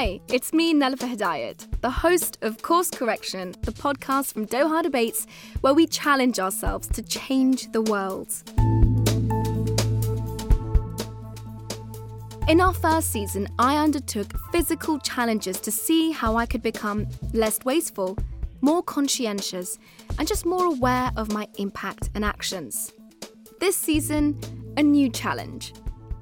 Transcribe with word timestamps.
Hi, 0.00 0.18
it's 0.28 0.54
me, 0.54 0.72
Nelufar 0.72 1.14
Hedayat, 1.14 1.82
the 1.82 1.90
host 1.90 2.38
of 2.40 2.62
Course 2.62 2.88
Correction, 2.88 3.54
the 3.60 3.70
podcast 3.70 4.32
from 4.32 4.46
Doha 4.46 4.82
Debates, 4.82 5.26
where 5.60 5.74
we 5.74 5.86
challenge 5.86 6.38
ourselves 6.38 6.88
to 6.88 7.02
change 7.02 7.70
the 7.72 7.82
world. 7.82 8.32
In 12.48 12.62
our 12.62 12.72
first 12.72 13.10
season, 13.10 13.46
I 13.58 13.76
undertook 13.76 14.32
physical 14.50 14.98
challenges 15.00 15.60
to 15.60 15.70
see 15.70 16.12
how 16.12 16.34
I 16.34 16.46
could 16.46 16.62
become 16.62 17.06
less 17.34 17.58
wasteful, 17.66 18.16
more 18.62 18.82
conscientious, 18.82 19.78
and 20.18 20.26
just 20.26 20.46
more 20.46 20.64
aware 20.64 21.12
of 21.18 21.30
my 21.30 21.46
impact 21.58 22.08
and 22.14 22.24
actions. 22.24 22.90
This 23.60 23.76
season, 23.76 24.40
a 24.78 24.82
new 24.82 25.10
challenge. 25.10 25.74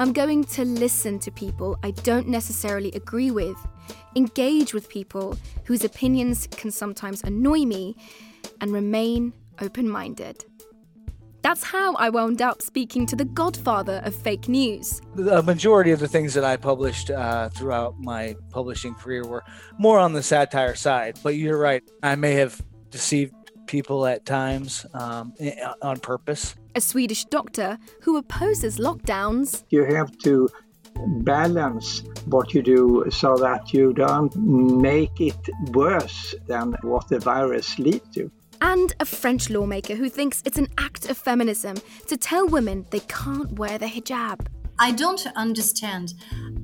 I'm 0.00 0.14
going 0.14 0.44
to 0.44 0.64
listen 0.64 1.18
to 1.18 1.30
people 1.30 1.78
I 1.82 1.90
don't 1.90 2.26
necessarily 2.26 2.90
agree 2.92 3.30
with, 3.30 3.58
engage 4.16 4.72
with 4.72 4.88
people 4.88 5.36
whose 5.66 5.84
opinions 5.84 6.46
can 6.46 6.70
sometimes 6.70 7.22
annoy 7.22 7.66
me, 7.66 7.96
and 8.62 8.72
remain 8.72 9.34
open 9.60 9.86
minded. 9.86 10.42
That's 11.42 11.62
how 11.62 11.96
I 11.96 12.08
wound 12.08 12.40
up 12.40 12.62
speaking 12.62 13.04
to 13.08 13.16
the 13.16 13.26
godfather 13.26 14.00
of 14.02 14.14
fake 14.14 14.48
news. 14.48 15.02
The 15.16 15.42
majority 15.42 15.90
of 15.90 16.00
the 16.00 16.08
things 16.08 16.32
that 16.32 16.44
I 16.44 16.56
published 16.56 17.10
uh, 17.10 17.50
throughout 17.50 18.00
my 18.00 18.36
publishing 18.48 18.94
career 18.94 19.26
were 19.26 19.44
more 19.76 19.98
on 19.98 20.14
the 20.14 20.22
satire 20.22 20.76
side, 20.76 21.18
but 21.22 21.34
you're 21.34 21.58
right. 21.58 21.82
I 22.02 22.14
may 22.14 22.32
have 22.36 22.58
deceived 22.88 23.34
people 23.70 24.06
at 24.06 24.26
times 24.26 24.84
um, 24.94 25.32
on 25.80 25.98
purpose. 26.00 26.56
A 26.74 26.80
Swedish 26.80 27.24
doctor 27.26 27.78
who 28.02 28.16
opposes 28.16 28.78
lockdowns. 28.78 29.62
You 29.70 29.84
have 29.84 30.10
to 30.24 30.48
balance 31.18 32.02
what 32.26 32.52
you 32.52 32.62
do 32.62 33.04
so 33.10 33.36
that 33.36 33.72
you 33.72 33.92
don't 33.92 34.34
make 34.36 35.20
it 35.20 35.38
worse 35.72 36.34
than 36.48 36.74
what 36.82 37.08
the 37.08 37.20
virus 37.20 37.78
leads 37.78 38.08
to 38.16 38.30
and 38.60 38.94
a 39.00 39.06
French 39.06 39.48
lawmaker 39.48 39.94
who 39.94 40.08
thinks 40.10 40.42
it's 40.44 40.58
an 40.58 40.68
act 40.76 41.08
of 41.08 41.16
feminism 41.16 41.76
to 42.06 42.16
tell 42.16 42.46
women 42.46 42.84
they 42.90 43.00
can't 43.00 43.52
wear 43.58 43.78
the 43.78 43.86
hijab. 43.86 44.46
I 44.78 44.92
don't 44.92 45.26
understand 45.34 46.14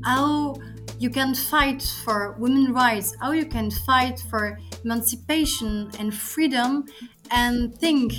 how 0.04 0.56
you 0.98 1.10
can 1.10 1.34
fight 1.34 1.82
for 2.04 2.32
women's 2.38 2.70
rights, 2.70 3.14
how 3.20 3.32
you 3.32 3.46
can 3.46 3.70
fight 3.70 4.22
for 4.30 4.58
emancipation 4.84 5.90
and 5.98 6.14
freedom, 6.14 6.86
and 7.30 7.74
think 7.76 8.12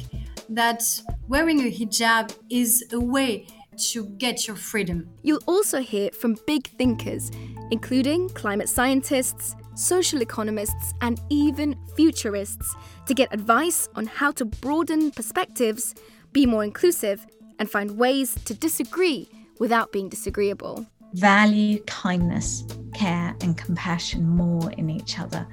that 0.50 0.84
wearing 1.28 1.62
a 1.62 1.72
hijab 1.72 2.36
is 2.50 2.84
a 2.94 3.00
way 3.00 3.48
to 3.92 4.06
get 4.18 4.48
your 4.48 4.56
freedom. 4.56 5.08
You'll 5.24 5.44
also 5.46 5.80
hear 5.80 6.10
from 6.12 6.38
big 6.48 6.68
thinkers, 6.68 7.32
including 7.72 8.30
climate 8.30 8.70
scientists, 8.70 9.56
social 9.76 10.22
economists, 10.22 10.94
and 11.02 11.22
even 11.30 11.76
futurists 11.96 12.76
to 13.06 13.14
get 13.14 13.32
advice 13.34 13.88
on 13.96 14.08
how 14.08 14.32
to 14.32 14.46
broaden 14.46 15.12
perspectives, 15.12 15.94
be 16.32 16.46
more 16.46 16.64
inclusive, 16.64 17.26
and 17.60 17.70
find 17.70 17.98
ways 17.98 18.36
to 18.46 18.54
disagree 18.54 19.30
without 19.60 19.92
being 19.92 20.10
disagreeable. 20.10 20.86
Value 21.14 21.80
kindness, 21.86 22.64
care, 22.94 23.36
and 23.42 23.58
compassion 23.58 24.28
more 24.28 24.72
in 24.74 24.90
each 24.90 25.20
other, 25.20 25.48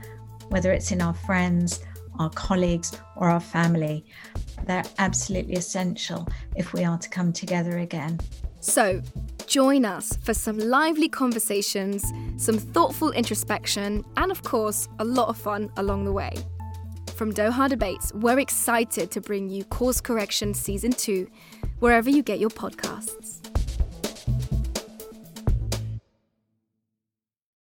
whether 0.49 0.73
it's 0.73 0.91
in 0.91 1.01
our 1.01 1.15
friends, 1.15 1.81
our 2.19 2.31
colleagues, 2.31 2.99
or 3.17 3.29
our 3.29 3.41
family. 3.41 4.05
They're 4.67 4.85
absolutely 4.99 5.55
essential 5.55 6.27
if 6.57 6.73
we 6.73 6.85
are 6.85 6.99
to 6.99 7.09
come 7.09 7.33
together 7.33 7.79
again. 7.79 8.19
So, 8.61 9.03
join 9.47 9.85
us 9.85 10.17
for 10.23 10.33
some 10.33 10.59
lively 10.59 11.09
conversations, 11.09 12.05
some 12.37 12.59
thoughtful 12.59 13.11
introspection, 13.11 14.05
and 14.17 14.31
of 14.31 14.43
course, 14.43 14.89
a 14.99 15.05
lot 15.05 15.29
of 15.29 15.37
fun 15.37 15.71
along 15.77 16.05
the 16.05 16.13
way. 16.13 16.35
From 17.15 17.33
Doha 17.33 17.69
Debates, 17.69 18.13
we're 18.15 18.41
excited 18.41 19.11
to 19.13 19.21
bring 19.21 19.49
you 19.49 19.65
Course 19.65 20.01
Correction 20.01 20.53
Season 20.53 20.91
2, 20.91 21.29
wherever 21.79 22.11
you 22.11 22.23
get 22.23 22.41
your 22.41 22.51
podcasts. 22.51 23.54